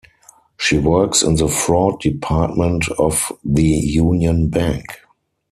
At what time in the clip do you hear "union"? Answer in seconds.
3.61-4.47